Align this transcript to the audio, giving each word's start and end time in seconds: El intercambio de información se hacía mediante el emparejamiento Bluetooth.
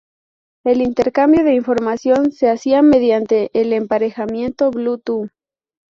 El 0.65 0.81
intercambio 0.81 1.43
de 1.43 1.53
información 1.53 2.31
se 2.31 2.49
hacía 2.49 2.81
mediante 2.81 3.51
el 3.53 3.71
emparejamiento 3.71 4.71
Bluetooth. 4.71 5.29